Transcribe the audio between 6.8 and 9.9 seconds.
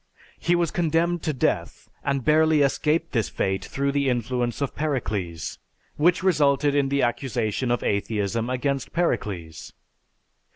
the accusation of atheism against Pericles.